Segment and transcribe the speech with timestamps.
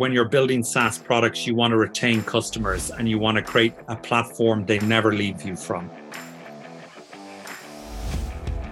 [0.00, 3.74] when you're building SaaS products, you want to retain customers and you want to create
[3.88, 5.90] a platform they never leave you from.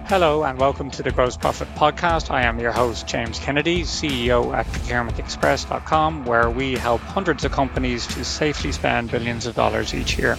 [0.07, 2.31] Hello, and welcome to the Gross Profit Podcast.
[2.31, 8.07] I am your host, James Kennedy, CEO at procurementexpress.com, where we help hundreds of companies
[8.07, 10.35] to safely spend billions of dollars each year.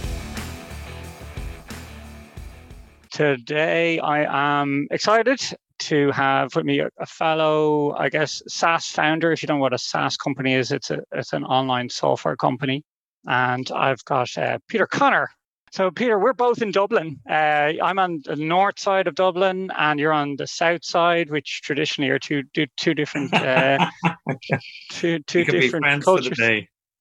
[3.12, 5.40] Today, I am excited
[5.80, 9.32] to have with me a, a, fellow, I guess, SaaS founder.
[9.32, 12.36] If you don't know what a SaaS company is, it's a it's an online software
[12.36, 12.84] company.
[13.26, 15.30] And I've got uh, Peter Connor.
[15.72, 17.20] So, Peter, we're both in Dublin.
[17.28, 21.62] Uh, I'm on the north side of Dublin, and you're on the south side, which
[21.62, 22.42] traditionally are two
[22.76, 23.86] two different uh,
[24.90, 26.40] two two different cultures.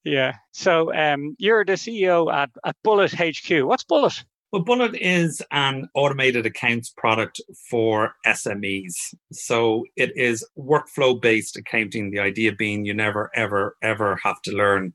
[0.03, 0.35] Yeah.
[0.51, 3.65] So, um, you're the CEO at, at Bullet HQ.
[3.65, 4.23] What's Bullet?
[4.51, 7.39] Well, Bullet is an automated accounts product
[7.69, 9.13] for SMEs.
[9.31, 12.09] So it is workflow based accounting.
[12.09, 14.93] The idea being you never, ever, ever have to learn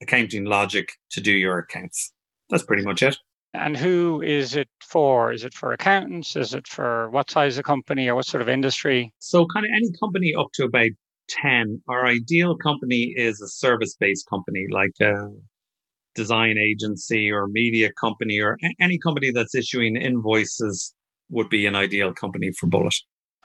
[0.00, 2.12] accounting logic to do your accounts.
[2.48, 3.16] That's pretty much it.
[3.54, 5.32] And who is it for?
[5.32, 6.36] Is it for accountants?
[6.36, 9.12] Is it for what size of company or what sort of industry?
[9.18, 10.90] So, kind of any company up to about
[11.28, 11.82] 10.
[11.88, 15.26] Our ideal company is a service based company like uh,
[16.14, 20.94] design agency or media company or any company that's issuing invoices
[21.30, 22.94] would be an ideal company for Bullet.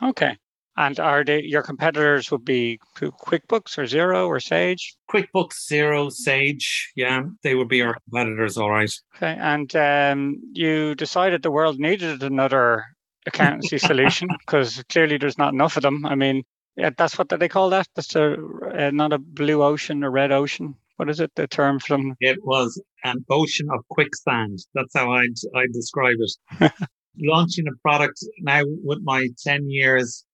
[0.04, 0.38] Okay.
[0.80, 4.96] And are they your competitors would be QuickBooks or Xero or Sage?
[5.12, 8.92] QuickBooks, Xero, Sage, yeah, they would be our competitors, all right.
[9.16, 12.86] Okay, and um, you decided the world needed another
[13.26, 16.06] accountancy solution because clearly there's not enough of them.
[16.06, 16.44] I mean,
[16.76, 17.88] yeah, that's what they call that.
[17.96, 21.32] That's a uh, not a blue ocean, a red ocean what is it?
[21.36, 24.60] The term from it was an ocean of quicksand.
[24.74, 26.72] That's how I'd I'd describe it.
[27.20, 30.26] Launching a product now with my ten years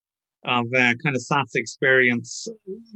[0.44, 2.46] of uh, kind of SaaS experience,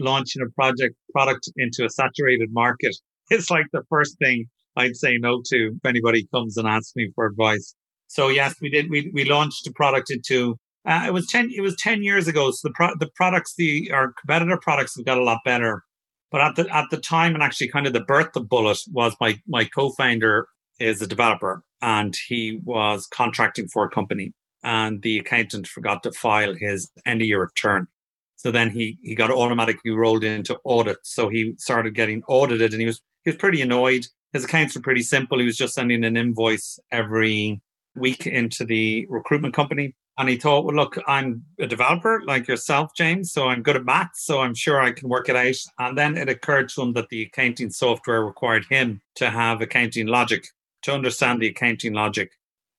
[0.00, 2.96] launching a project product into a saturated market.
[3.30, 7.10] It's like the first thing I'd say no to if anybody comes and asks me
[7.14, 7.74] for advice.
[8.06, 8.88] So yes, we did.
[8.88, 10.56] We we launched a product into.
[10.86, 11.50] Uh, it was ten.
[11.54, 12.50] It was ten years ago.
[12.50, 15.82] So the pro- the products, the our competitor products, have got a lot better.
[16.30, 19.14] But at the at the time, and actually, kind of the birth of Bullet was
[19.20, 25.18] my my co-founder is a developer, and he was contracting for a company, and the
[25.18, 27.86] accountant forgot to file his end of year return.
[28.36, 30.98] So then he he got automatically rolled into audit.
[31.02, 34.06] So he started getting audited, and he was he was pretty annoyed.
[34.32, 35.38] His accounts were pretty simple.
[35.38, 37.60] He was just sending an invoice every
[37.96, 39.94] week into the recruitment company.
[40.18, 43.84] And he thought, well, look, I'm a developer like yourself, James, so I'm good at
[43.84, 45.54] maths, so I'm sure I can work it out.
[45.78, 50.08] And then it occurred to him that the accounting software required him to have accounting
[50.08, 50.48] logic,
[50.82, 52.32] to understand the accounting logic.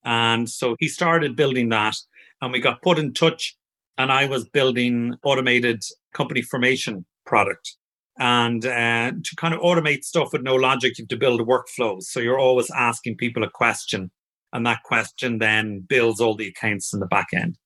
[0.04, 1.96] And so he started building that,
[2.42, 3.56] and we got put in touch.
[3.96, 7.76] And I was building automated company formation product.
[8.18, 12.02] And uh, to kind of automate stuff with no logic, you have to build workflows.
[12.02, 14.10] So you're always asking people a question
[14.52, 17.58] and that question then builds all the accounts in the back end.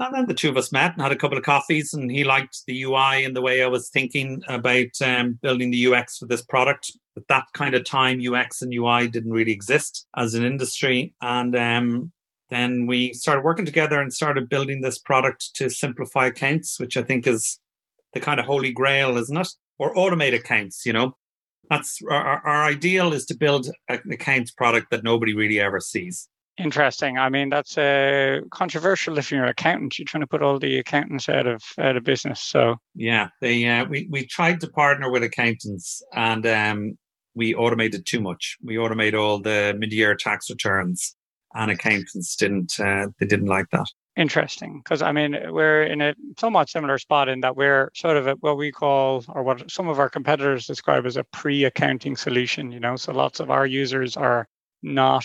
[0.00, 2.22] And then the two of us met and had a couple of coffees, and he
[2.22, 6.26] liked the UI and the way I was thinking about um, building the UX for
[6.26, 6.92] this product.
[7.16, 11.14] At that kind of time, UX and UI didn't really exist as an industry.
[11.20, 12.12] And um,
[12.48, 17.02] then we started working together and started building this product to simplify accounts, which I
[17.02, 17.58] think is
[18.12, 19.48] the kind of holy grail, isn't it?
[19.80, 21.16] Or automate accounts, you know,
[21.70, 26.28] that's our, our ideal is to build an accounts product that nobody really ever sees.
[26.58, 27.18] Interesting.
[27.18, 29.98] I mean, that's uh, controversial if you're an accountant.
[29.98, 32.40] You're trying to put all the accountants out of out of business.
[32.40, 36.98] So yeah, they uh, we we tried to partner with accountants, and um,
[37.34, 38.56] we automated too much.
[38.60, 41.14] We automated all the mid-year tax returns,
[41.54, 43.86] and accountants didn't uh, they didn't like that
[44.18, 48.26] interesting because I mean we're in a somewhat similar spot in that we're sort of
[48.26, 52.72] at what we call or what some of our competitors describe as a pre-accounting solution.
[52.72, 54.48] You know, so lots of our users are
[54.82, 55.24] not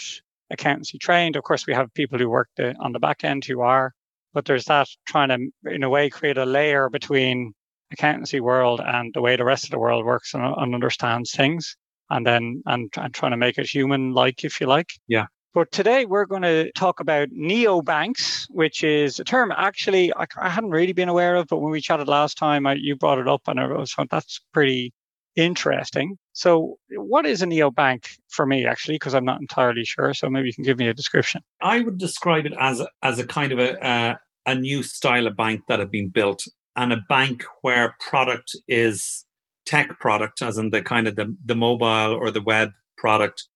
[0.52, 1.36] accountancy trained.
[1.36, 3.94] Of course, we have people who work the, on the back end who are,
[4.32, 7.54] but there's that trying to in a way create a layer between
[7.92, 11.76] accountancy world and the way the rest of the world works and, and understands things
[12.12, 15.72] and then and, and trying to make it human like if you like yeah but
[15.72, 20.72] today we're going to talk about neobanks, which is a term actually I, I hadn't
[20.72, 23.42] really been aware of, but when we chatted last time, I, you brought it up
[23.48, 24.94] and I was thought that's pretty
[25.36, 26.18] interesting.
[26.34, 28.96] So, what is a neobank for me, actually?
[28.96, 30.14] Because I'm not entirely sure.
[30.14, 31.42] So maybe you can give me a description.
[31.62, 35.62] I would describe it as as a kind of a a new style of bank
[35.68, 36.44] that had been built,
[36.76, 39.26] and a bank where product is
[39.66, 43.48] tech product, as in the kind of the the mobile or the web product,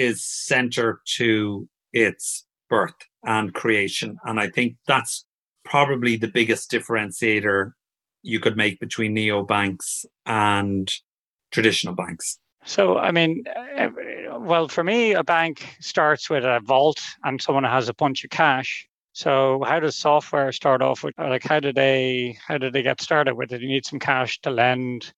[0.00, 4.16] is center to its birth and creation.
[4.24, 5.26] And I think that's
[5.64, 7.72] probably the biggest differentiator
[8.22, 10.90] you could make between neobanks and
[11.50, 12.38] traditional banks.
[12.64, 13.44] So, I mean,
[13.76, 13.88] eh,
[14.38, 18.30] well, for me, a bank starts with a vault and someone has a bunch of
[18.30, 18.86] cash.
[19.12, 21.14] So, how does software start off with?
[21.18, 23.60] Like, how do they how did they get started with it?
[23.60, 25.12] You need some cash to lend.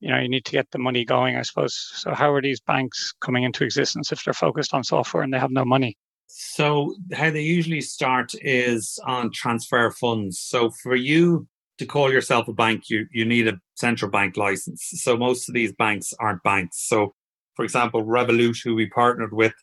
[0.00, 1.74] You know, you need to get the money going, I suppose.
[1.94, 5.38] So, how are these banks coming into existence if they're focused on software and they
[5.38, 5.96] have no money?
[6.26, 10.40] So, how they usually start is on transfer funds.
[10.40, 11.46] So, for you
[11.78, 14.90] to call yourself a bank, you, you need a central bank license.
[14.94, 16.86] So most of these banks aren't banks.
[16.86, 17.14] So,
[17.54, 19.54] for example, Revolut, who we partnered with,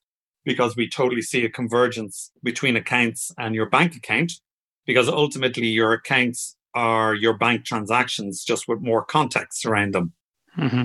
[0.44, 4.34] because we totally see a convergence between accounts and your bank account,
[4.86, 10.14] because ultimately your accounts are your bank transactions just with more context around them.
[10.58, 10.84] Mm-hmm.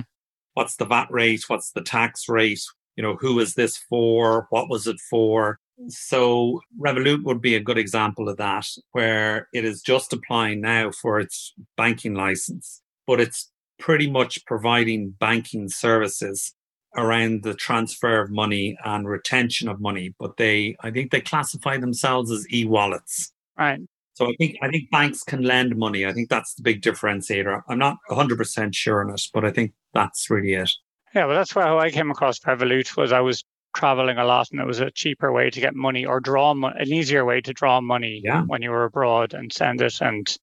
[0.53, 1.43] What's the VAT rate?
[1.47, 2.61] What's the tax rate?
[2.95, 4.47] You know, who is this for?
[4.49, 5.59] What was it for?
[5.87, 10.91] So Revolut would be a good example of that, where it is just applying now
[10.91, 16.55] for its banking license, but it's pretty much providing banking services
[16.95, 20.15] around the transfer of money and retention of money.
[20.19, 23.31] But they, I think they classify themselves as e-wallets.
[23.55, 23.81] Right.
[24.17, 26.03] So I think I think banks can lend money.
[26.03, 27.61] I think that's the big differentiator.
[27.69, 30.71] I'm not 100% sure on it, but I think that's really it.
[31.13, 32.97] Yeah, well, that's how I came across Revolut.
[32.97, 33.43] Was I was
[33.75, 36.73] traveling a lot and it was a cheaper way to get money or draw mo-
[36.75, 38.41] an easier way to draw money yeah.
[38.41, 40.35] when you were abroad and send it and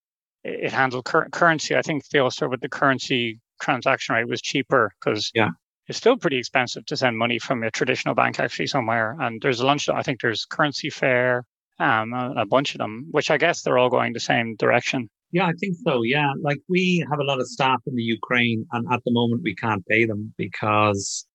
[0.45, 4.93] it, handled cur- currency i think they also with the currency transaction rate was cheaper
[5.01, 5.51] because yeah
[5.89, 9.59] it's still pretty expensive to send money from a traditional bank actually somewhere and there's
[9.59, 11.43] a lunch i think there's CurrencyFair
[11.81, 15.09] um, a, a bunch of them which i guess they're all going the same direction
[15.33, 16.03] yeah, I think so.
[16.05, 16.31] Yeah.
[16.43, 19.57] Like we have a lot of staff in the Ukraine and at the moment we
[19.57, 21.27] can't pay them because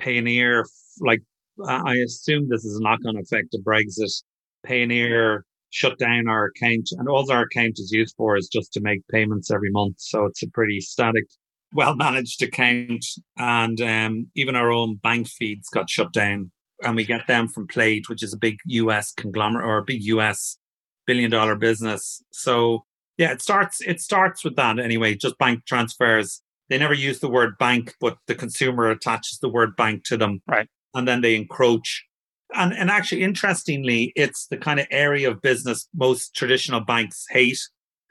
[0.00, 0.64] Payoneer,
[1.00, 1.22] like
[1.68, 4.22] I assume this is a knock-on effect of Brexit.
[4.66, 8.80] Payoneer shut down our account, and all our account is used for is just to
[8.80, 9.96] make payments every month.
[9.98, 11.24] So it's a pretty static,
[11.72, 13.04] well-managed account,
[13.36, 16.50] and um, even our own bank feeds got shut down,
[16.84, 19.12] and we get them from Plaid, which is a big U.S.
[19.12, 20.58] conglomerate or a big U.S.
[21.06, 22.22] billion-dollar business.
[22.30, 22.84] So
[23.16, 25.14] yeah, it starts it starts with that anyway.
[25.14, 26.42] Just bank transfers.
[26.70, 30.40] They never use the word bank, but the consumer attaches the word bank to them.
[30.46, 32.06] Right and then they encroach.
[32.54, 37.58] And, and actually, interestingly, it's the kind of area of business most traditional banks hate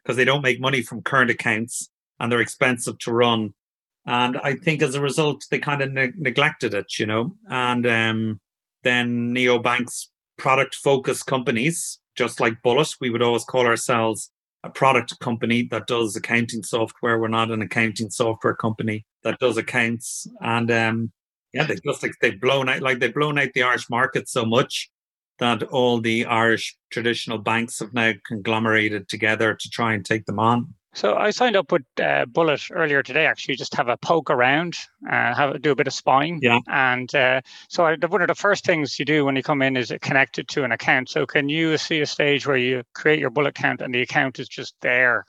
[0.04, 3.54] because they don't make money from current accounts and they're expensive to run.
[4.06, 7.36] And I think as a result, they kind of ne- neglected it, you know.
[7.50, 8.42] And um,
[8.84, 10.08] then neobanks,
[10.38, 14.32] product focused companies, just like Bullet, we would always call ourselves
[14.64, 17.20] a product company that does accounting software.
[17.20, 20.28] We're not an accounting software company that does accounts.
[20.42, 21.12] And um,
[21.54, 24.46] yeah, they just like they've blown out like they've blown out the Irish market so
[24.46, 24.90] much
[25.40, 30.40] that all the Irish traditional banks have now conglomerated together to try and take them
[30.40, 30.74] on.
[30.94, 34.76] So I signed up with uh, Bullet earlier today, actually, just have a poke around,
[35.10, 36.40] uh, have do a bit of spying.
[36.42, 36.60] Yeah.
[36.68, 39.76] And uh, so I, one of the first things you do when you come in
[39.76, 41.10] is it connected to an account.
[41.10, 44.40] So can you see a stage where you create your Bullet account and the account
[44.40, 45.26] is just there?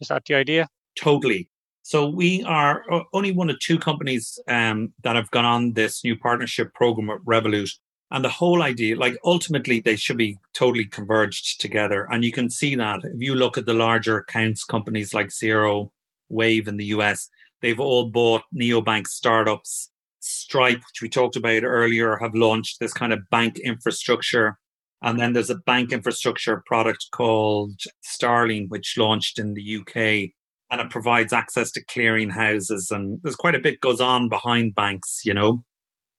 [0.00, 0.68] Is that the idea?
[0.98, 1.48] Totally.
[1.82, 6.16] So we are only one of two companies um, that have gone on this new
[6.16, 7.70] partnership program with Revolut.
[8.12, 12.06] And the whole idea, like ultimately, they should be totally converged together.
[12.10, 15.90] And you can see that if you look at the larger accounts companies like Xero
[16.28, 17.30] Wave in the US,
[17.62, 19.90] they've all bought neobank startups.
[20.20, 24.58] Stripe, which we talked about earlier, have launched this kind of bank infrastructure.
[25.00, 30.32] And then there's a bank infrastructure product called Starling, which launched in the UK
[30.70, 34.74] and it provides access to clearing houses and there's quite a bit goes on behind
[34.74, 35.62] banks you know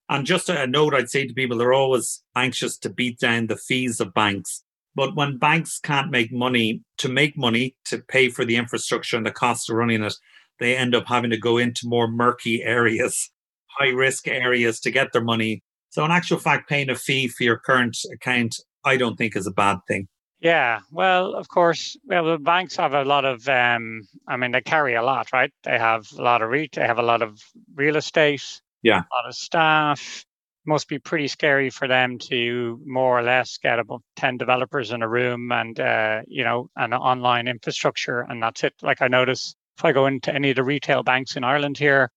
[0.08, 3.56] and just a note i'd say to people they're always anxious to beat down the
[3.56, 4.62] fees of banks
[4.94, 9.26] but when banks can't make money to make money to pay for the infrastructure and
[9.26, 10.14] the cost of running it
[10.60, 13.30] they end up having to go into more murky areas
[13.78, 17.44] high risk areas to get their money so in actual fact paying a fee for
[17.44, 20.08] your current account i don't think is a bad thing
[20.44, 23.48] yeah, well, of course, well, the banks have a lot of.
[23.48, 25.50] Um, I mean, they carry a lot, right?
[25.62, 27.40] They have a lot of re- They have a lot of
[27.74, 28.60] real estate.
[28.84, 30.26] Yeah, a lot of staff.
[30.66, 35.02] Must be pretty scary for them to more or less get about ten developers in
[35.02, 38.74] a room and uh, you know an online infrastructure, and that's it.
[38.82, 42.10] Like I notice if I go into any of the retail banks in Ireland here,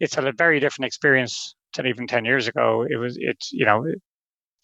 [0.00, 2.86] it's a very different experience than even ten years ago.
[2.90, 3.18] It was.
[3.20, 3.86] It's you know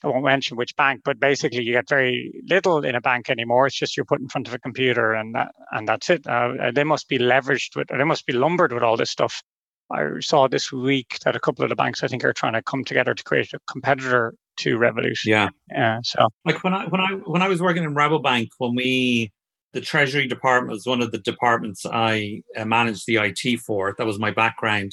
[0.05, 3.67] I won't mention which bank, but basically you get very little in a bank anymore.
[3.67, 6.27] It's just you're put in front of a computer and that, and that's it.
[6.27, 9.43] Uh, they must be leveraged with, they must be lumbered with all this stuff.
[9.91, 12.63] I saw this week that a couple of the banks I think are trying to
[12.63, 15.25] come together to create a competitor to Revolut.
[15.25, 15.49] Yeah.
[15.71, 16.01] Yeah.
[16.03, 19.33] So like when I when I when I was working in Rabobank, when we
[19.73, 23.95] the Treasury Department was one of the departments I uh, managed the IT for.
[23.99, 24.93] That was my background.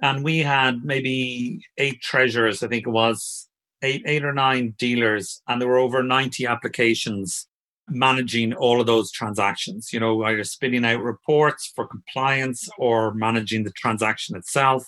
[0.00, 3.48] and we had maybe eight treasurers, I think it was
[3.82, 7.46] eight, eight or nine dealers, and there were over 90 applications
[7.92, 12.82] managing all of those transactions, you know, either spitting out reports for compliance mm-hmm.
[12.82, 14.84] or managing the transaction itself.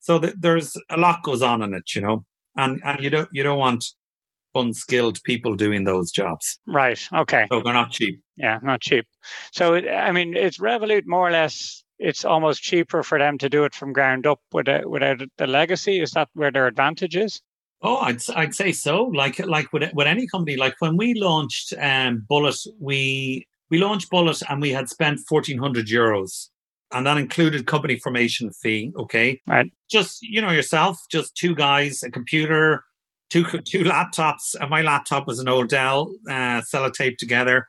[0.00, 2.24] So th- there's a lot goes on in it, you know,
[2.56, 3.84] and, and you don't, you don't want
[4.54, 6.58] unskilled people doing those jobs.
[6.66, 7.00] Right.
[7.12, 7.46] Okay.
[7.50, 8.20] So they're not cheap.
[8.36, 9.06] Yeah, not cheap.
[9.52, 13.64] So, I mean, it's Revolut more or less it's almost cheaper for them to do
[13.64, 16.00] it from ground up without without the legacy.
[16.00, 17.42] Is that where their advantage is?
[17.82, 19.04] Oh, I'd I'd say so.
[19.04, 24.10] Like like with with any company, like when we launched um, Bullet, we we launched
[24.10, 26.48] Bullet and we had spent fourteen hundred euros,
[26.92, 28.92] and that included company formation fee.
[28.98, 29.70] Okay, right.
[29.90, 32.84] Just you know yourself, just two guys, a computer,
[33.30, 37.66] two two laptops, and my laptop was an old Dell, uh, sellotape together,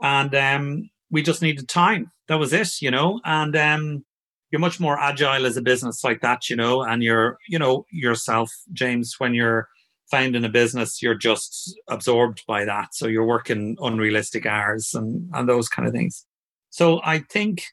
[0.00, 2.10] and um, we just needed time.
[2.28, 3.20] That was it, you know.
[3.24, 4.04] And um,
[4.52, 6.82] you're much more agile as a business like that, you know.
[6.82, 9.68] And you're, you know, yourself, James, when you're
[10.10, 12.94] founding a business, you're just absorbed by that.
[12.94, 16.26] So you're working unrealistic hours and and those kind of things.
[16.68, 17.64] So I think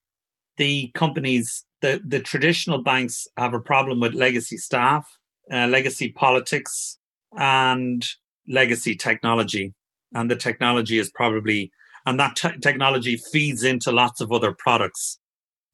[0.57, 5.05] the companies, the the traditional banks, have a problem with legacy staff,
[5.51, 6.97] uh, legacy politics,
[7.37, 8.07] and
[8.47, 9.73] legacy technology.
[10.13, 11.71] And the technology is probably
[12.05, 15.19] and that te- technology feeds into lots of other products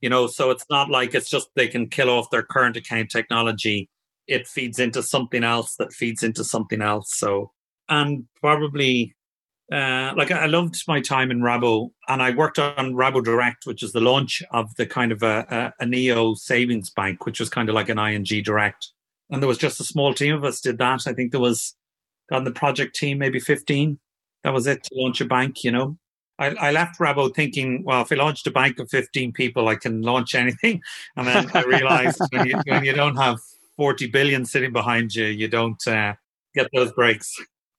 [0.06, 3.10] you know so it's not like it's just they can kill off their current account
[3.10, 3.90] technology
[4.28, 7.52] it feeds into something else that feeds into something else so
[7.90, 9.16] and probably
[9.72, 13.82] uh, like I loved my time in Rabo, and I worked on Rabo Direct, which
[13.82, 17.50] is the launch of the kind of a, a, a neo savings bank, which was
[17.50, 18.92] kind of like an ING Direct.
[19.32, 21.08] And there was just a small team of us did that.
[21.08, 21.76] I think there was
[22.32, 23.98] on the project team maybe fifteen.
[24.44, 25.98] That was it to launch a bank, you know.
[26.38, 29.76] I, I, left Rabo thinking, well, if I launched a bank of 15 people, I
[29.76, 30.82] can launch anything.
[31.16, 33.40] And then I realized when, you, when you don't have
[33.78, 36.16] 40 billion sitting behind you, you don't uh,
[36.54, 37.36] get those breaks.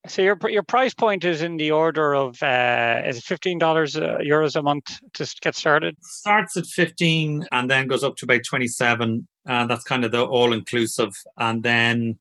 [0.09, 3.97] So your your price point is in the order of uh, is it fifteen dollars
[3.97, 5.97] uh, euros a month to get started?
[6.01, 9.27] Starts at fifteen and then goes up to about twenty seven.
[9.49, 12.19] Uh, that's kind of the all inclusive, and then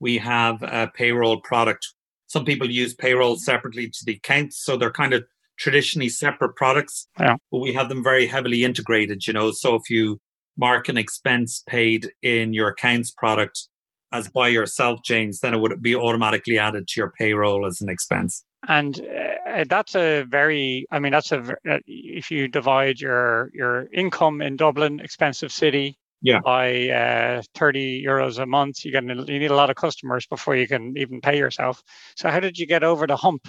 [0.00, 1.94] we have a payroll product.
[2.26, 5.24] Some people use payroll separately to the accounts, so they're kind of
[5.58, 7.36] traditionally separate products, yeah.
[7.50, 9.50] but we have them very heavily integrated, you know.
[9.50, 10.18] So if you
[10.56, 13.68] mark an expense paid in your accounts product
[14.12, 17.88] as by yourself, James, then it would be automatically added to your payroll as an
[17.88, 18.44] expense.
[18.66, 23.88] And uh, that's a very, I mean, that's a, uh, if you divide your, your
[23.92, 26.40] income in Dublin, expensive city, yeah.
[26.44, 30.56] by uh, 30 euros a month, you, get, you need a lot of customers before
[30.56, 31.82] you can even pay yourself.
[32.16, 33.46] So how did you get over the hump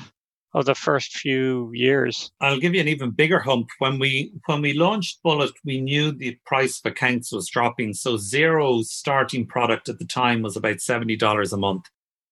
[0.53, 2.31] of the first few years.
[2.41, 3.67] I'll give you an even bigger hump.
[3.77, 7.93] When we when we launched Bullet, we knew the price of accounts was dropping.
[7.93, 11.85] So Xero's starting product at the time was about seventy dollars a month,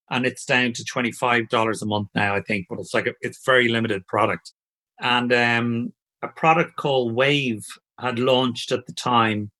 [0.10, 2.36] and it's down to twenty five dollars a month now.
[2.36, 4.52] I think, but it's like a, it's very limited product.
[5.00, 5.94] And um,
[6.24, 7.64] a product called Wave
[8.00, 9.52] had launched at the time,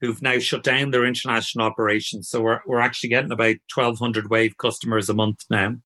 [0.00, 2.30] who've now shut down their international operations.
[2.30, 5.76] So we're we're actually getting about twelve hundred Wave customers a month now.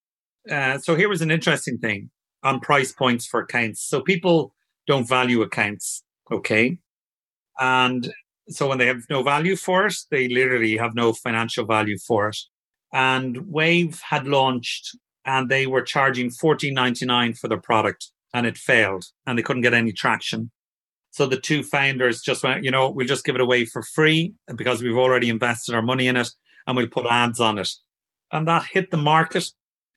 [0.50, 2.10] Uh, so here was an interesting thing
[2.42, 3.82] on price points for accounts.
[3.82, 4.54] So people
[4.86, 6.78] don't value accounts, okay?
[7.60, 8.12] And
[8.48, 12.28] so when they have no value for it, they literally have no financial value for
[12.28, 12.38] it.
[12.92, 18.46] And Wave had launched and they were charging fourteen ninety nine for their product and
[18.46, 20.50] it failed and they couldn't get any traction.
[21.10, 24.34] So the two founders just went, you know, we'll just give it away for free
[24.56, 26.30] because we've already invested our money in it
[26.66, 27.70] and we'll put ads on it.
[28.32, 29.44] And that hit the market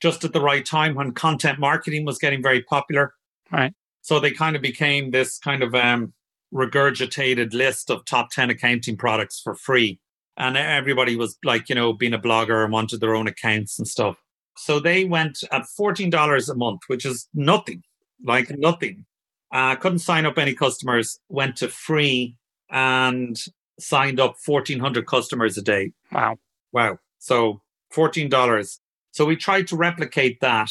[0.00, 3.14] just at the right time when content marketing was getting very popular.
[3.50, 3.72] Right.
[4.02, 6.12] So they kind of became this kind of um,
[6.54, 10.00] regurgitated list of top 10 accounting products for free.
[10.36, 13.88] And everybody was like, you know, being a blogger and wanted their own accounts and
[13.88, 14.16] stuff.
[14.58, 17.82] So they went at $14 a month, which is nothing,
[18.24, 19.06] like nothing.
[19.52, 22.36] Uh, couldn't sign up any customers, went to free
[22.70, 23.36] and
[23.78, 25.92] signed up 1,400 customers a day.
[26.12, 26.36] Wow.
[26.72, 26.98] Wow.
[27.18, 27.60] So
[27.94, 28.78] $14
[29.16, 30.68] so we tried to replicate that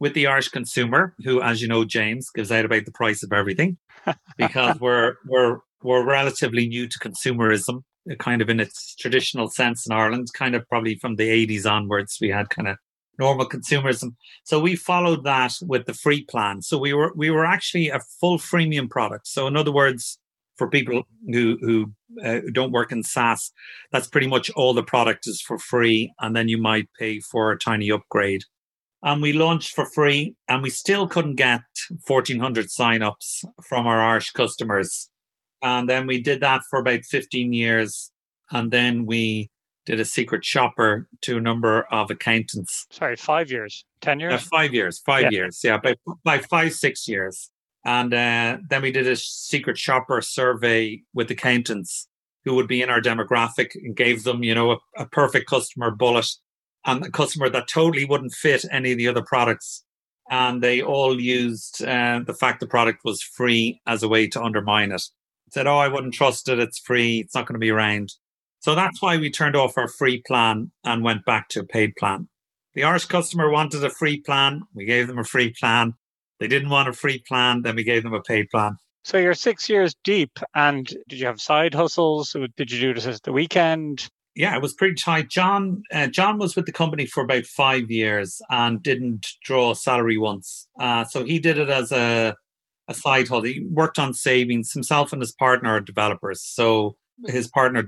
[0.00, 3.34] with the Irish consumer, who, as you know, James gives out about the price of
[3.34, 3.76] everything,
[4.38, 9.86] because we're we're we're relatively new to consumerism, uh, kind of in its traditional sense
[9.86, 10.28] in Ireland.
[10.32, 12.78] Kind of probably from the '80s onwards, we had kind of
[13.18, 14.14] normal consumerism.
[14.44, 16.62] So we followed that with the free plan.
[16.62, 19.26] So we were we were actually a full freemium product.
[19.28, 20.18] So in other words,
[20.56, 21.92] for people who who
[22.24, 23.52] uh, don't work in SaaS,
[23.92, 27.52] that's pretty much all the product is for free, and then you might pay for
[27.52, 28.42] a tiny upgrade.
[29.02, 31.60] And we launched for free, and we still couldn't get
[32.06, 35.10] 1,400 signups from our Irish customers.
[35.62, 38.10] And then we did that for about 15 years,
[38.50, 39.50] And then we
[39.84, 42.86] did a secret shopper to a number of accountants.
[42.90, 44.32] Sorry, five years, 10 years?
[44.32, 45.30] Uh, five years, five yeah.
[45.30, 45.60] years.
[45.62, 45.94] Yeah, by,
[46.24, 47.50] by five, six years.
[47.86, 52.08] And uh, then we did a secret shopper survey with accountants
[52.44, 55.92] who would be in our demographic and gave them, you know, a, a perfect customer
[55.92, 56.26] bullet
[56.84, 59.84] and a customer that totally wouldn't fit any of the other products.
[60.28, 64.42] And they all used uh, the fact the product was free as a way to
[64.42, 65.02] undermine it.
[65.52, 66.58] Said, oh, I wouldn't trust it.
[66.58, 67.20] It's free.
[67.20, 68.14] It's not going to be around.
[68.58, 71.94] So that's why we turned off our free plan and went back to a paid
[71.94, 72.28] plan.
[72.74, 74.62] The Irish customer wanted a free plan.
[74.74, 75.94] We gave them a free plan.
[76.40, 77.62] They didn't want a free plan.
[77.62, 78.76] Then we gave them a paid plan.
[79.04, 82.34] So you're six years deep, and did you have side hustles?
[82.56, 84.08] Did you do this at the weekend?
[84.34, 85.30] Yeah, it was pretty tight.
[85.30, 90.18] John, uh, John was with the company for about five years and didn't draw salary
[90.18, 90.66] once.
[90.78, 92.34] Uh, so he did it as a
[92.88, 93.42] a side hustle.
[93.42, 96.42] He worked on savings himself and his partner are developers.
[96.42, 97.84] So his partner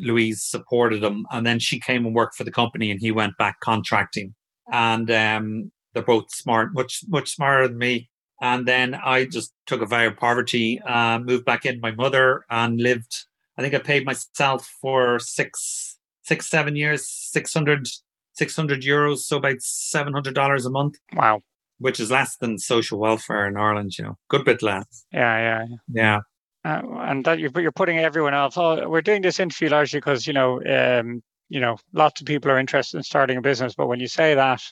[0.00, 3.36] Louise supported him, and then she came and worked for the company, and he went
[3.38, 4.34] back contracting.
[4.72, 8.08] And um, they're both smart, much much smarter than me.
[8.40, 12.44] And then I just took a vow of poverty, uh, moved back in my mother,
[12.50, 13.24] and lived.
[13.56, 17.86] I think I paid myself for six, six, seven years, 600,
[18.32, 20.98] 600 euros, so about seven hundred dollars a month.
[21.14, 21.42] Wow,
[21.78, 23.96] which is less than social welfare in Ireland.
[23.98, 25.04] You know, good bit less.
[25.12, 25.76] Yeah, yeah, yeah.
[26.02, 26.20] yeah.
[26.64, 28.56] Uh, and that you're, you're putting everyone else.
[28.56, 32.50] Oh, we're doing this interview largely because you know, um, you know, lots of people
[32.50, 33.74] are interested in starting a business.
[33.74, 34.62] But when you say that,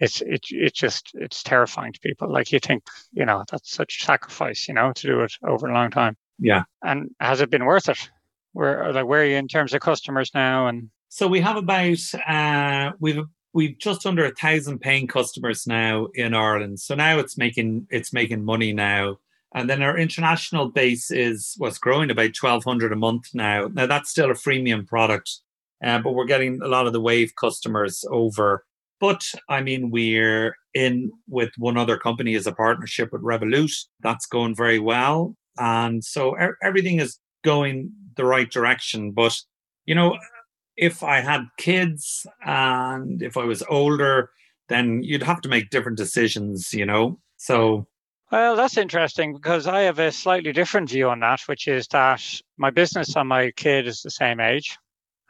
[0.00, 2.30] it's it it just it's terrifying to people.
[2.30, 5.74] Like you think, you know, that's such sacrifice, you know, to do it over a
[5.74, 6.16] long time.
[6.38, 6.62] Yeah.
[6.82, 8.10] And has it been worth it?
[8.52, 10.68] Where like where are you in terms of customers now?
[10.68, 16.06] And so we have about uh, we've we've just under a thousand paying customers now
[16.14, 16.80] in Ireland.
[16.80, 19.18] So now it's making it's making money now.
[19.54, 23.68] And then our international base is was growing about 1200 a month now.
[23.72, 25.38] Now that's still a freemium product,
[25.84, 28.64] uh, but we're getting a lot of the Wave customers over.
[29.00, 33.72] But I mean, we're in with one other company as a partnership with Revolut.
[34.00, 35.36] That's going very well.
[35.58, 39.12] And so er- everything is going the right direction.
[39.12, 39.36] But,
[39.86, 40.18] you know,
[40.76, 44.30] if I had kids and if I was older,
[44.68, 47.18] then you'd have to make different decisions, you know?
[47.36, 47.86] So
[48.30, 52.22] well, that's interesting because I have a slightly different view on that, which is that
[52.58, 54.76] my business and my kid is the same age.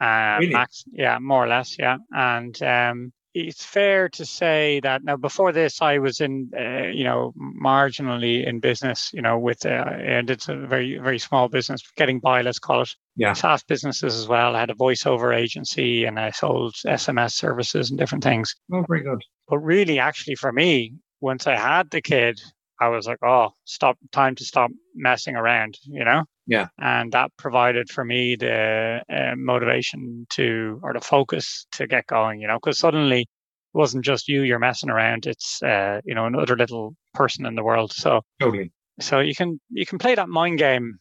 [0.01, 0.53] Uh, really?
[0.53, 1.97] Max, yeah, more or less, yeah.
[2.11, 7.03] And um, it's fair to say that now before this, I was in, uh, you
[7.03, 11.81] know, marginally in business, you know, with, uh, and it's a very, very small business,
[11.95, 12.89] getting by, let's call it.
[13.15, 13.33] Yeah.
[13.33, 14.55] SaaS businesses as well.
[14.55, 18.55] I had a voiceover agency and I sold SMS services and different things.
[18.71, 19.21] Oh, very good.
[19.47, 22.39] But really, actually, for me, once I had the kid,
[22.79, 26.23] I was like, oh, stop, time to stop messing around, you know?
[26.47, 26.67] Yeah.
[26.77, 32.41] And that provided for me the uh, motivation to, or the focus to get going,
[32.41, 33.27] you know, because suddenly it
[33.73, 35.27] wasn't just you you're messing around.
[35.27, 37.91] It's, uh, you know, another little person in the world.
[37.91, 38.71] So, totally.
[38.99, 40.99] So you can, you can play that mind game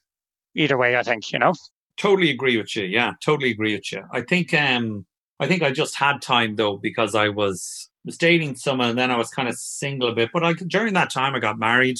[0.55, 1.55] either way, I think, you know?
[1.97, 2.85] Totally agree with you.
[2.85, 3.13] Yeah.
[3.25, 4.03] Totally agree with you.
[4.13, 5.07] I think, um,
[5.41, 9.11] I think I just had time though because I was was dating someone and then
[9.11, 10.31] I was kind of single a bit.
[10.33, 11.99] But like during that time, I got married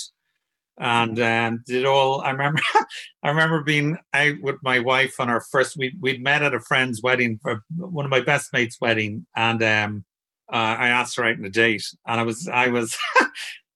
[0.79, 2.21] and um, did all.
[2.21, 2.63] I remember,
[3.23, 5.77] I remember being out with my wife on our first.
[5.77, 9.63] We we'd met at a friend's wedding for one of my best mates' wedding, and
[9.63, 10.05] um,
[10.53, 12.97] uh, I asked her out on a date, and I was I was.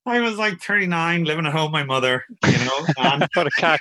[0.05, 2.87] I was like 39, living at home with my mother, you know.
[2.99, 3.81] And, what a catch!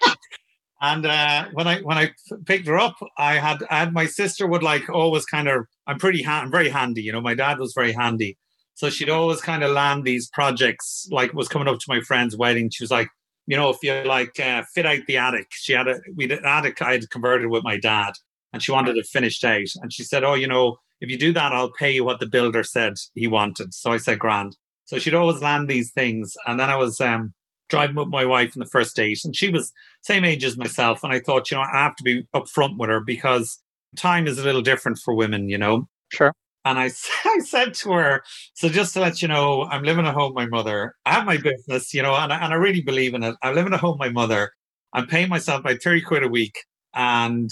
[0.82, 2.12] And uh, when I when I
[2.46, 6.00] picked her up, I had I had my sister would like always kind of I'm
[6.00, 7.22] pretty ha- I'm very handy, you know.
[7.22, 8.38] My dad was very handy,
[8.74, 11.08] so she'd always kind of land these projects.
[11.12, 13.10] Like was coming up to my friend's wedding, she was like,
[13.46, 16.46] you know, if you like uh, fit out the attic, she had a we an
[16.46, 18.14] attic I had converted with my dad,
[18.52, 21.32] and she wanted it finished out, and she said, oh, you know, if you do
[21.34, 23.76] that, I'll pay you what the builder said he wanted.
[23.76, 24.58] So I said, grand.
[24.86, 27.36] So she'd always land these things, and then I was um
[27.70, 31.04] driving with my wife on the first date, and she was same age as myself.
[31.04, 33.60] And I thought, you know, I have to be upfront with her because
[33.96, 35.88] time is a little different for women, you know.
[36.10, 36.34] Sure.
[36.66, 36.86] And I,
[37.26, 40.46] I said to her, so just to let you know, I'm living at home, my
[40.48, 40.96] mother.
[41.06, 43.36] I have my business, you know, and I, and I really believe in it.
[43.42, 44.52] I'm living at home, my mother.
[44.94, 46.64] I'm paying myself by 30 quid a week.
[46.94, 47.50] And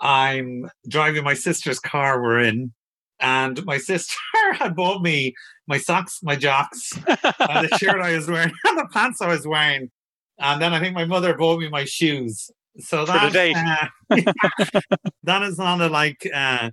[0.00, 2.72] I'm driving my sister's car we're in.
[3.20, 4.16] And my sister
[4.54, 5.34] had bought me
[5.66, 9.46] my socks, my jocks, and the shirt I was wearing, and the pants I was
[9.46, 9.90] wearing.
[10.38, 12.50] And then I think my mother bought me my shoes.
[12.78, 13.34] So that,
[14.10, 14.20] uh,
[15.22, 16.70] that is not a like, uh,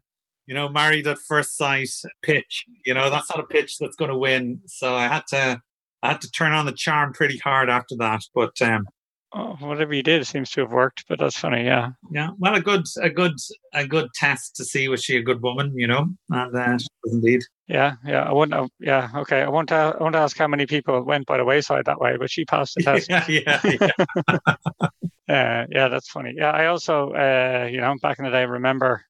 [0.48, 1.90] you know, married at first sight
[2.24, 2.66] pitch.
[2.86, 4.62] You know, that's not a pitch that's going to win.
[4.66, 5.62] So I had to,
[6.02, 8.22] I had to turn on the charm pretty hard after that.
[8.34, 8.88] But um,
[9.34, 11.06] oh, whatever you did seems to have worked.
[11.08, 11.92] But that's funny, yeah.
[12.12, 13.34] Yeah, well, a good, a good,
[13.74, 17.42] a good test to see was she a good woman, you know, and uh, indeed.
[17.72, 18.24] Yeah, yeah.
[18.24, 18.72] I wouldn't.
[18.80, 19.42] Yeah, okay.
[19.42, 19.72] I won't.
[19.72, 22.44] Uh, I won't ask how many people went by the wayside that way, but she
[22.44, 23.10] passed the test.
[23.10, 24.38] yeah, yeah, yeah.
[25.30, 26.34] uh, yeah, that's funny.
[26.36, 29.06] Yeah, I also, uh, you know, back in the day, remember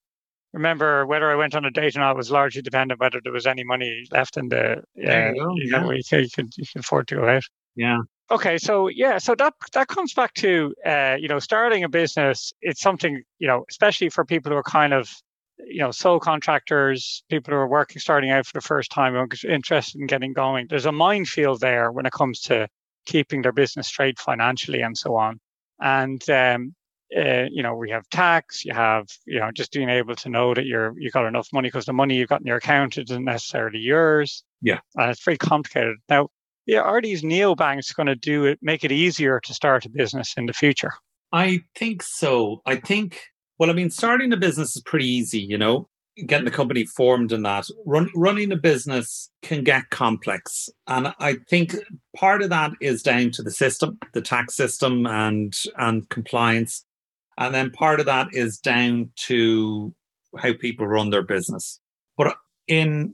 [0.54, 3.48] remember whether I went on a date or not was largely dependent whether there was
[3.48, 6.82] any money left in the yeah, you, you, know, you, could, you could you could
[6.82, 7.44] afford to go out.
[7.76, 8.00] Yeah.
[8.30, 12.54] Okay, so yeah, so that that comes back to uh, you know starting a business.
[12.62, 15.10] It's something you know, especially for people who are kind of
[15.68, 19.16] you know sole contractors, people who are working starting out for the first time,
[19.48, 20.68] interested in getting going.
[20.70, 22.68] There's a minefield there when it comes to
[23.06, 25.40] keeping their business straight financially and so on.
[25.80, 26.76] And um,
[27.16, 30.54] uh, you know, we have tax, you have, you know, just being able to know
[30.54, 33.26] that you're you got enough money because the money you've got in your account isn't
[33.26, 34.44] necessarily yours.
[34.62, 35.98] Yeah, and it's very complicated.
[36.08, 36.30] Now,
[36.66, 40.36] yeah, are these neobanks going to do it, make it easier to start a business
[40.38, 40.94] in the future?
[41.34, 42.62] I think so.
[42.66, 43.20] I think.
[43.62, 45.40] Well, I mean, starting a business is pretty easy.
[45.40, 45.88] You know,
[46.26, 51.36] getting the company formed and that Run, running a business can get complex and i
[51.50, 51.76] think
[52.16, 56.86] part of that is down to the system the tax system and and compliance
[57.38, 59.94] and then part of that is down to
[60.38, 61.80] how people run their business.
[62.18, 62.36] But
[62.68, 63.14] in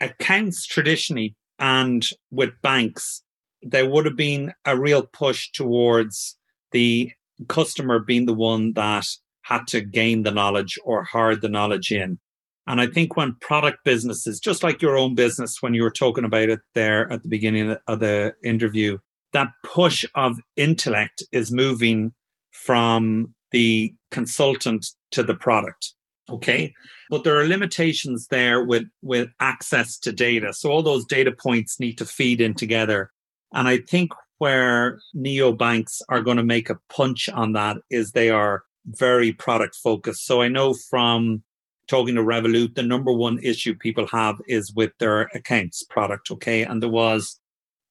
[0.00, 3.22] accounts traditionally and with banks,
[3.62, 6.36] there would have been a real push towards
[6.72, 7.12] the
[7.48, 9.06] customer being the one that
[9.48, 12.18] had to gain the knowledge or hard the knowledge in.
[12.66, 16.24] And I think when product businesses, just like your own business, when you were talking
[16.24, 18.98] about it there at the beginning of the interview,
[19.32, 22.12] that push of intellect is moving
[22.52, 25.94] from the consultant to the product.
[26.28, 26.74] Okay.
[27.08, 30.52] But there are limitations there with, with access to data.
[30.52, 33.10] So all those data points need to feed in together.
[33.54, 38.28] And I think where neobanks are going to make a punch on that is they
[38.28, 40.26] are very product focused.
[40.26, 41.42] So I know from
[41.88, 46.30] talking to Revolut, the number one issue people have is with their accounts product.
[46.30, 46.62] Okay.
[46.62, 47.40] And there was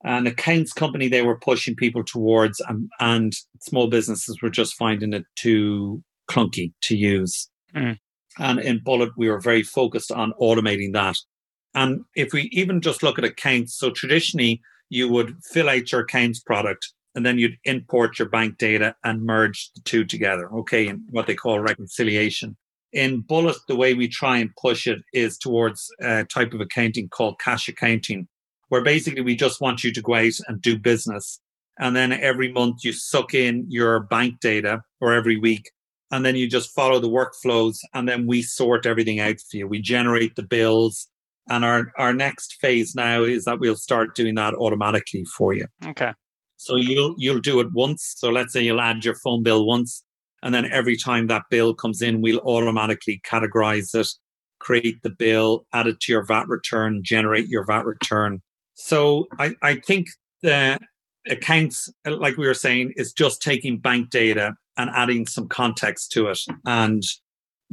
[0.03, 5.13] an accounts company they were pushing people towards, and, and small businesses were just finding
[5.13, 7.49] it too clunky to use.
[7.75, 7.97] Mm.
[8.39, 11.15] And in Bullet, we were very focused on automating that.
[11.73, 16.01] And if we even just look at accounts, so traditionally you would fill out your
[16.01, 20.85] accounts product and then you'd import your bank data and merge the two together, okay,
[20.87, 22.55] in what they call reconciliation.
[22.93, 27.09] In Bullet, the way we try and push it is towards a type of accounting
[27.09, 28.27] called cash accounting,
[28.69, 31.41] where basically we just want you to go out and do business.
[31.79, 35.71] And then every month you suck in your bank data or every week.
[36.11, 39.67] And then you just follow the workflows and then we sort everything out for you.
[39.67, 41.07] We generate the bills.
[41.49, 45.65] And our, our next phase now is that we'll start doing that automatically for you.
[45.83, 46.13] Okay.
[46.57, 48.15] So you'll you'll do it once.
[48.17, 50.03] So let's say you'll add your phone bill once,
[50.43, 54.07] and then every time that bill comes in, we'll automatically categorize it,
[54.59, 58.41] create the bill, add it to your VAT return, generate your VAT return,
[58.77, 60.07] so I, I think
[60.43, 60.77] the
[61.27, 66.27] accounts, like we were saying, is just taking bank data and adding some context to
[66.27, 66.39] it.
[66.65, 67.01] And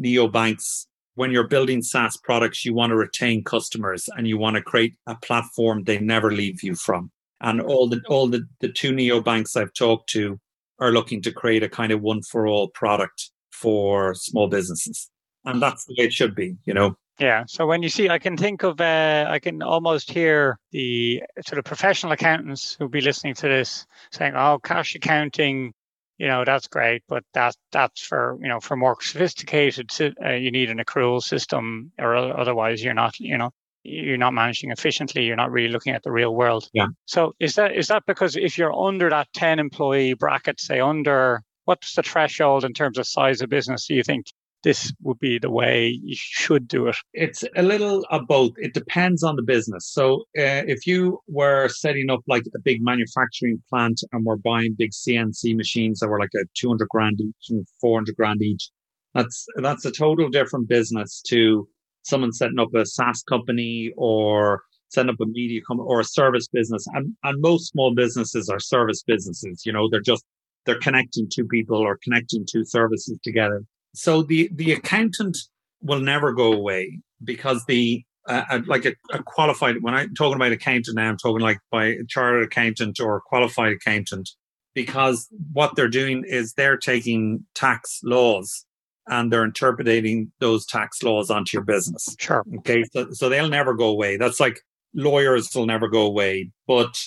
[0.00, 4.62] neobanks, when you're building SaaS products, you want to retain customers and you want to
[4.62, 7.12] create a platform they never leave you from.
[7.40, 10.38] And all the all the, the two neobanks I've talked to
[10.78, 15.10] are looking to create a kind of one for all product for small businesses.
[15.44, 16.96] And that's the way it should be, you know.
[17.18, 17.44] Yeah.
[17.46, 21.58] So when you see, I can think of, uh, I can almost hear the sort
[21.58, 25.72] of professional accountants who'll be listening to this saying, "Oh, cash accounting,
[26.18, 29.90] you know, that's great, but that that's for you know for more sophisticated.
[30.24, 33.52] Uh, you need an accrual system, or otherwise you're not, you know."
[33.84, 35.24] You're not managing efficiently.
[35.24, 36.68] You're not really looking at the real world.
[36.72, 36.88] Yeah.
[37.06, 41.42] So is that is that because if you're under that ten employee bracket, say under
[41.64, 43.86] what's the threshold in terms of size of business?
[43.86, 44.26] Do you think
[44.64, 46.96] this would be the way you should do it?
[47.12, 48.52] It's a little of both.
[48.56, 49.86] It depends on the business.
[49.86, 54.74] So uh, if you were setting up like a big manufacturing plant and we're buying
[54.76, 58.70] big CNC machines that were like a 200 grand each and 400 grand each,
[59.12, 61.68] that's, that's a total different business to
[62.04, 66.48] someone setting up a SaaS company or setting up a media company or a service
[66.48, 66.86] business.
[66.94, 69.62] And, and most small businesses are service businesses.
[69.66, 70.24] You know, they're just,
[70.64, 73.62] they're connecting two people or connecting two services together.
[73.94, 75.36] So the the accountant
[75.80, 80.50] will never go away because the uh, like a, a, qualified when I'm talking about
[80.50, 84.30] accountant now, I'm talking like by a chartered accountant or qualified accountant
[84.74, 88.64] because what they're doing is they're taking tax laws
[89.08, 92.16] and they're interpreting those tax laws onto your business.
[92.18, 92.44] Sure.
[92.58, 92.84] Okay.
[92.92, 94.16] So, so they'll never go away.
[94.16, 94.60] That's like
[94.94, 96.50] lawyers will never go away.
[96.66, 96.98] But,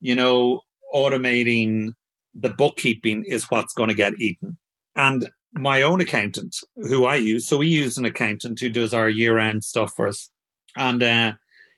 [0.00, 0.60] you know,
[0.94, 1.92] automating
[2.34, 4.58] the bookkeeping is what's going to get eaten.
[4.94, 9.08] And my own accountant, who I use, so we use an accountant who does our
[9.08, 10.30] year end stuff for us.
[10.76, 11.32] And uh,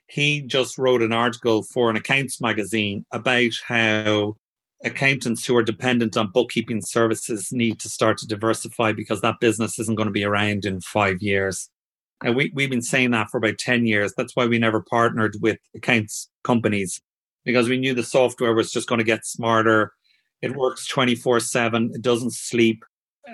[0.07, 4.37] he just wrote an article for an accounts magazine about how
[4.85, 9.79] accountants who are dependent on bookkeeping services need to start to diversify because that business
[9.79, 11.71] isn't going to be around in five years.
[12.23, 14.13] And we, we've been saying that for about 10 years.
[14.17, 17.01] That's why we never partnered with accounts companies
[17.45, 19.93] because we knew the software was just going to get smarter.
[20.43, 22.85] It works 24 7, it doesn't sleep.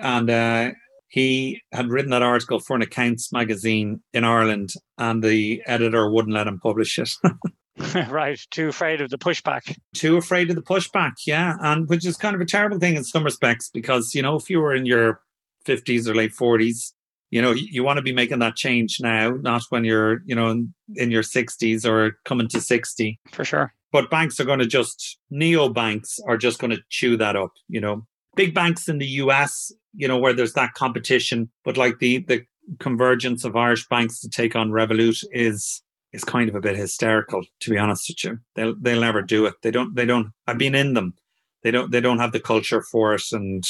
[0.01, 0.71] And uh,
[1.09, 6.33] he had written that article for an accounts magazine in Ireland, and the editor wouldn't
[6.33, 7.09] let him publish it.
[8.09, 9.77] right, too afraid of the pushback.
[9.95, 13.03] Too afraid of the pushback, yeah, and which is kind of a terrible thing in
[13.03, 15.21] some respects because you know if you were in your
[15.65, 16.93] fifties or late forties,
[17.29, 20.35] you know you, you, want to be making that change now, not when you're you
[20.35, 23.19] know in, in your sixties or coming to sixty.
[23.31, 23.73] For sure.
[23.91, 27.51] But banks are going to just neo banks are just going to chew that up.
[27.67, 28.05] You know,
[28.35, 32.43] big banks in the US, you know, where there's that competition, but like the the
[32.79, 35.81] convergence of Irish banks to take on Revolut is
[36.13, 38.39] is kind of a bit hysterical, to be honest with you.
[38.55, 39.55] They'll they'll never do it.
[39.61, 41.15] They don't they don't I've been in them.
[41.63, 43.63] They don't they don't have the culture for it and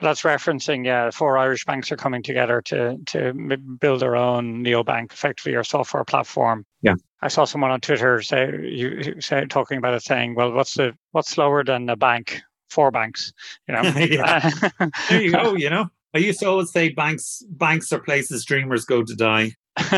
[0.00, 3.32] that's referencing, yeah, four Irish banks are coming together to to
[3.80, 6.66] build their own neobank, effectively, or software platform.
[6.82, 10.74] Yeah, I saw someone on Twitter say you say talking about it, saying, "Well, what's
[10.74, 12.42] the what's slower than a bank?
[12.68, 13.32] Four banks,
[13.68, 13.82] you know."
[15.08, 15.54] there you go.
[15.54, 19.52] You know, I used to always say banks banks are places dreamers go to die.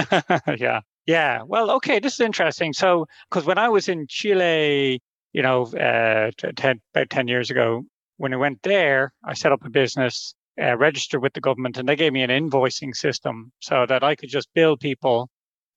[0.58, 1.40] yeah, yeah.
[1.46, 2.74] Well, okay, this is interesting.
[2.74, 5.00] So, because when I was in Chile,
[5.32, 7.84] you know, uh, 10, about ten years ago,
[8.18, 11.88] when I went there, I set up a business, uh, registered with the government, and
[11.88, 15.30] they gave me an invoicing system so that I could just bill people,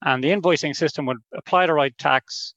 [0.04, 2.54] and the invoicing system would apply the right tax,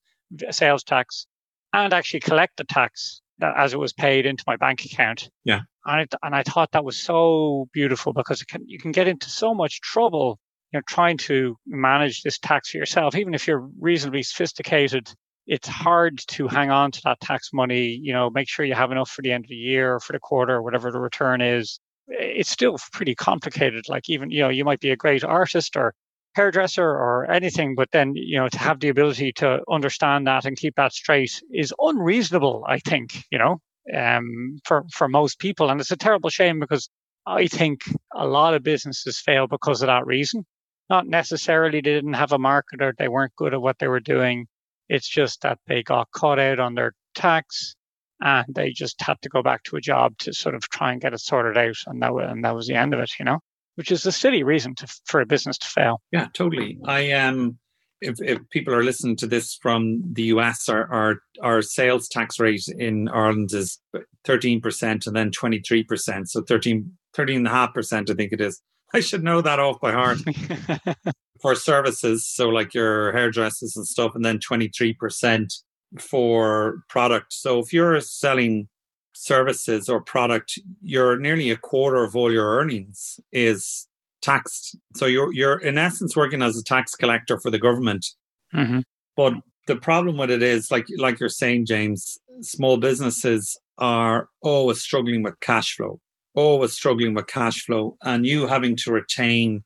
[0.51, 1.29] sales tax,
[1.73, 5.31] and actually collect the tax as it was paid into my bank account.
[5.45, 5.61] Yeah.
[5.87, 9.29] And I, and I thought that was so beautiful because can, you can get into
[9.31, 10.41] so much trouble,
[10.75, 15.09] you know, trying to manage this tax for yourself, even if you're reasonably sophisticated
[15.47, 18.93] it's hard to hang on to that tax money, you know, make sure you have
[18.93, 21.41] enough for the end of the year or for the quarter, or whatever the return
[21.41, 21.81] is.
[22.09, 23.85] It's still pretty complicated.
[23.89, 25.95] Like even, you know, you might be a great artist or
[26.35, 30.57] hairdresser or anything, but then, you know, to have the ability to understand that and
[30.57, 33.61] keep that straight is unreasonable, I think, you know,
[33.95, 35.71] um, for, for most people.
[35.71, 36.89] And it's a terrible shame because
[37.27, 37.83] I think
[38.15, 40.45] a lot of businesses fail because of that reason.
[40.91, 44.01] Not necessarily they didn't have a market or they weren't good at what they were
[44.01, 44.47] doing
[44.89, 47.75] it's just that they got caught out on their tax
[48.21, 51.01] and they just had to go back to a job to sort of try and
[51.01, 51.77] get it sorted out.
[51.87, 53.41] And that, and that was the end of it, you know,
[53.75, 56.01] which is a silly reason to, for a business to fail.
[56.13, 56.79] Yeah, totally.
[56.85, 57.35] I am.
[57.35, 57.59] Um,
[58.01, 62.39] if, if people are listening to this from the US, our, our, our sales tax
[62.39, 63.79] rate in Ireland is
[64.27, 66.29] 13% and then 23%.
[66.29, 68.61] So 13, 13.5%, I think it is.
[68.95, 70.19] I should know that off by heart.
[71.45, 75.53] for services, so like your hairdressers and stuff, and then 23%
[75.99, 77.35] for product.
[77.35, 78.69] So if you're selling
[79.15, 83.87] services or product, you're nearly a quarter of all your earnings is
[84.23, 84.77] taxed.
[84.97, 88.07] So you're you're in essence working as a tax collector for the government.
[88.55, 88.81] Mm-hmm.
[89.15, 89.35] But
[89.67, 95.23] the problem with it is, like like you're saying, James, small businesses are always struggling
[95.23, 96.01] with cash flow,
[96.35, 99.65] always struggling with cash flow, and you having to retain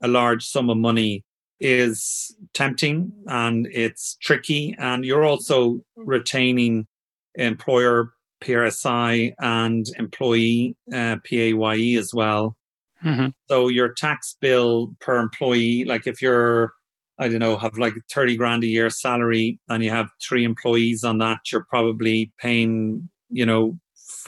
[0.00, 1.24] a large sum of money
[1.60, 4.76] is tempting and it's tricky.
[4.78, 6.86] And you're also retaining
[7.34, 12.56] employer PRSI and employee uh, PAYE as well.
[13.04, 13.28] Mm-hmm.
[13.48, 16.72] So your tax bill per employee, like if you're,
[17.18, 21.04] I don't know, have like 30 grand a year salary and you have three employees
[21.04, 23.78] on that, you're probably paying, you know,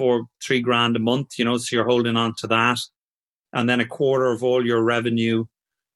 [0.00, 2.78] four, three grand a month, you know, so you're holding on to that.
[3.52, 5.44] And then a quarter of all your revenue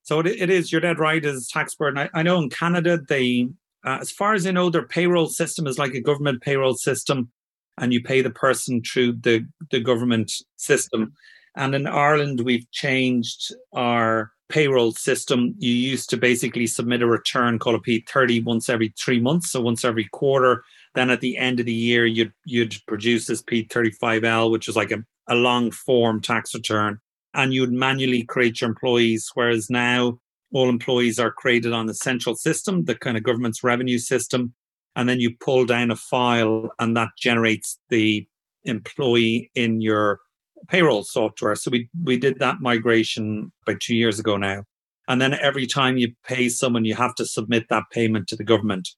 [0.04, 1.98] so it, it is, you're dead right, as tax burden.
[1.98, 3.48] I, I know in Canada, they,
[3.84, 7.30] uh, as far as I know, their payroll system is like a government payroll system,
[7.78, 11.14] and you pay the person through the, the government system.
[11.56, 15.54] And in Ireland, we've changed our payroll system.
[15.58, 19.62] You used to basically submit a return called a P30 once every three months, so
[19.62, 20.64] once every quarter.
[20.94, 24.92] Then at the end of the year, you'd you'd produce this P35L, which is like
[24.92, 27.00] a, a long form tax return
[27.34, 29.30] and you'd manually create your employees.
[29.34, 30.18] Whereas now
[30.52, 34.54] all employees are created on the central system, the kind of government's revenue system.
[34.96, 38.26] And then you pull down a file and that generates the
[38.62, 40.20] employee in your
[40.68, 41.56] payroll software.
[41.56, 44.62] So we, we did that migration about two years ago now.
[45.08, 48.44] And then every time you pay someone, you have to submit that payment to the
[48.44, 48.88] government.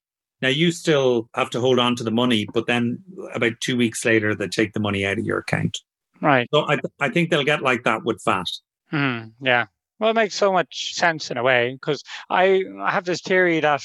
[0.43, 3.03] Now you still have to hold on to the money, but then
[3.35, 5.79] about two weeks later, they take the money out of your account.
[6.21, 6.49] Right.
[6.53, 8.47] So I, I think they'll get like that with VAT.
[8.91, 9.67] Hmm, yeah.
[9.99, 13.61] Well, it makes so much sense in a way because I, I have this theory
[13.61, 13.83] that,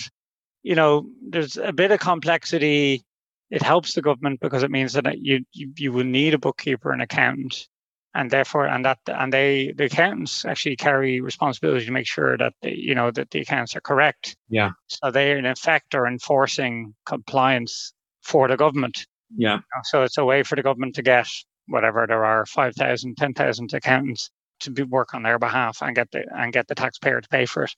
[0.63, 3.03] you know, there's a bit of complexity.
[3.49, 6.91] It helps the government because it means that you, you, you will need a bookkeeper
[6.91, 7.67] and accountant
[8.13, 12.53] and therefore and that and they the accountants actually carry responsibility to make sure that
[12.61, 14.35] they, you know that the accounts are correct.
[14.49, 14.71] Yeah.
[14.87, 19.05] So they in effect are enforcing compliance for the government.
[19.35, 19.59] Yeah.
[19.85, 21.27] So it's a way for the government to get
[21.67, 26.25] whatever there are 5000 10000 accountants to be work on their behalf and get the
[26.35, 27.75] and get the taxpayer to pay for it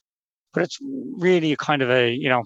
[0.54, 0.78] but it's
[1.18, 2.44] really kind of a you know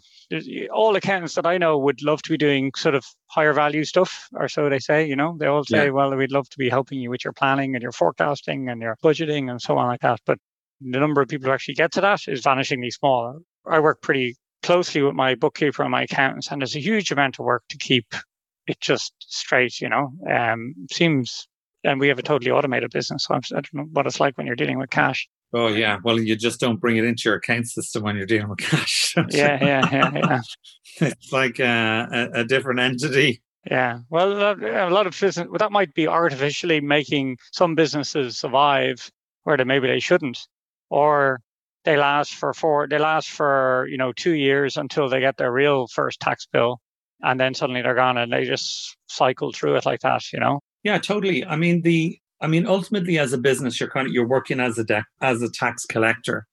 [0.73, 4.27] all accountants that i know would love to be doing sort of higher value stuff
[4.33, 5.35] or so they say you know?
[5.39, 5.91] They all say yeah.
[5.91, 8.97] well we'd love to be helping you with your planning and your forecasting and your
[9.03, 10.39] budgeting and so on like that but
[10.81, 13.39] the number of people who actually get to that is vanishingly small.
[13.65, 17.39] I work pretty closely with my bookkeeper and my accountants and there's a huge amount
[17.39, 18.13] of work to keep
[18.67, 20.11] it just straight you know?
[20.29, 21.47] Um seems
[21.83, 24.47] and we have a totally automated business so i don't know what it's like when
[24.47, 27.67] you're dealing with cash Oh yeah, well you just don't bring it into your account
[27.67, 29.15] system when you're dealing with cash.
[29.29, 30.41] yeah, yeah, yeah, yeah.
[31.07, 33.41] it's like a, a, a, different entity.
[33.69, 38.37] Yeah, well, uh, a lot of business well, that might be artificially making some businesses
[38.37, 39.09] survive
[39.43, 40.47] where they maybe they shouldn't,
[40.89, 41.39] or
[41.85, 45.51] they last for four, they last for you know two years until they get their
[45.51, 46.81] real first tax bill,
[47.21, 50.59] and then suddenly they're gone and they just cycle through it like that, you know.
[50.83, 51.45] Yeah, totally.
[51.45, 54.77] I mean, the I mean, ultimately, as a business, you're kind of you're working as
[54.77, 56.45] a de- as a tax collector,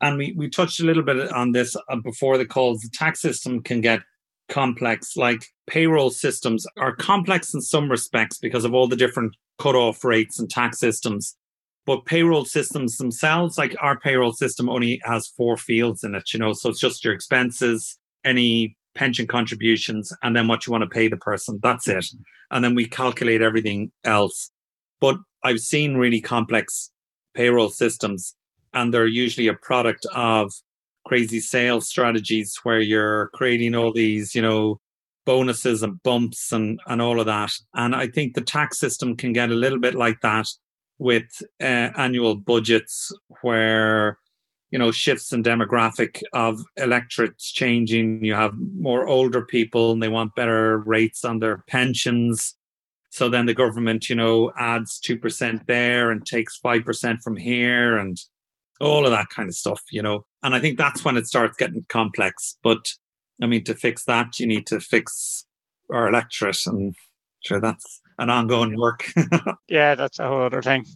[0.00, 2.80] and we we touched a little bit on this uh, before the calls.
[2.80, 4.02] The tax system can get
[4.48, 5.16] complex.
[5.16, 10.38] Like payroll systems are complex in some respects because of all the different cutoff rates
[10.38, 11.36] and tax systems.
[11.84, 16.32] But payroll systems themselves, like our payroll system, only has four fields in it.
[16.32, 20.82] You know, so it's just your expenses, any pension contributions, and then what you want
[20.82, 21.58] to pay the person.
[21.62, 22.06] That's it.
[22.52, 24.50] And then we calculate everything else.
[25.00, 26.90] But I've seen really complex
[27.34, 28.34] payroll systems,
[28.72, 30.52] and they're usually a product of
[31.06, 34.80] crazy sales strategies where you're creating all these, you know,
[35.24, 37.52] bonuses and bumps and, and all of that.
[37.74, 40.46] And I think the tax system can get a little bit like that
[40.98, 44.18] with uh, annual budgets where,
[44.70, 48.24] you know, shifts in demographic of electorates changing.
[48.24, 52.56] You have more older people and they want better rates on their pensions.
[53.12, 58.18] So then the government, you know, adds 2% there and takes 5% from here and
[58.80, 60.24] all of that kind of stuff, you know.
[60.42, 62.56] And I think that's when it starts getting complex.
[62.62, 62.88] But
[63.42, 65.44] I mean, to fix that, you need to fix
[65.90, 66.64] our electorate.
[66.64, 66.94] And
[67.44, 69.04] sure, that's an ongoing work.
[69.68, 70.86] yeah, that's a whole other thing.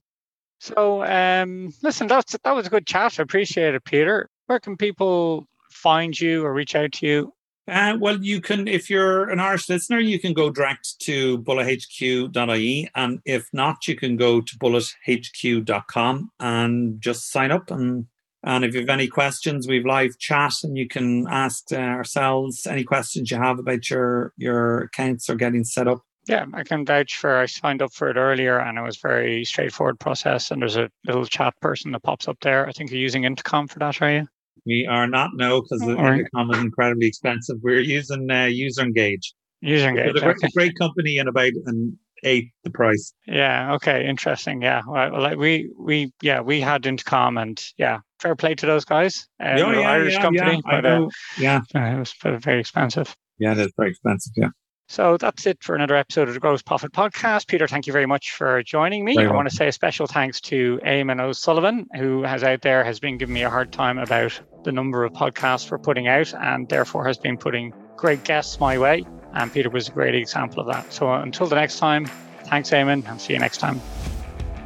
[0.59, 3.21] So, um, listen, that's that was a good chat.
[3.21, 4.31] I appreciate it, Peter.
[4.47, 7.33] Where can people find you or reach out to you?
[7.69, 12.89] Uh, well, you can, if you're an Irish listener, you can go direct to bullethq.ie.
[12.95, 17.71] And if not, you can go to bullethq.com and just sign up.
[17.71, 18.07] And,
[18.45, 22.67] and if you have any questions, we've live chat and you can ask uh, ourselves
[22.67, 26.03] any questions you have about your, your accounts or getting set up.
[26.29, 27.37] Yeah, I can vouch for.
[27.37, 30.51] I signed up for it earlier, and it was very straightforward process.
[30.51, 32.67] And there's a little chat person that pops up there.
[32.67, 34.29] I think you're using Intercom for that, are you?
[34.67, 35.93] We are not no because the.
[35.93, 37.57] Intercom is incredibly expensive.
[37.63, 39.33] We're using uh, User Engage.
[39.61, 40.17] User Engage.
[40.17, 40.49] It's a, okay.
[40.55, 43.13] great company and about an eighth the price.
[43.27, 43.75] Yeah.
[43.75, 44.07] Okay.
[44.07, 44.63] Interesting.
[44.63, 44.83] Yeah.
[44.87, 49.27] Well, like we we yeah we had Intercom and yeah fair play to those guys.
[49.41, 53.15] Uh, oh, yeah, Irish yeah, company, yeah, but uh, yeah, it was very expensive.
[53.39, 54.33] Yeah, it is very expensive.
[54.37, 54.49] Yeah.
[54.89, 57.49] So that's it for another episode of the Gross Profit Podcast.
[57.49, 59.17] Peter, thank you very much for joining me.
[59.17, 59.39] Very I well.
[59.39, 63.19] want to say a special thanks to Eamon O'Sullivan, who has out there has been
[63.19, 67.05] giving me a hard time about the number of podcasts we're putting out and therefore
[67.05, 69.05] has been putting great guests my way.
[69.35, 70.93] And Peter was a great example of that.
[70.93, 72.07] So until the next time,
[72.45, 73.81] thanks, Eamon, and see you next time.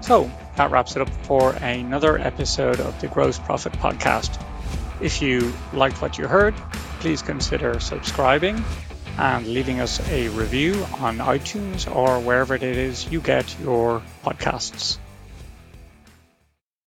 [0.02, 4.38] So that wraps it up for another episode of the Gross Profit Podcast.
[5.00, 6.54] If you liked what you heard,
[7.00, 8.62] please consider subscribing
[9.18, 14.98] and leaving us a review on iTunes or wherever it is you get your podcasts.